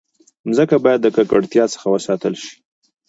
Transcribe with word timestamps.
مځکه 0.47 0.75
باید 0.85 0.99
د 1.03 1.07
ککړتیا 1.15 1.65
څخه 1.73 1.87
وساتل 1.95 2.33
شي. 2.43 2.53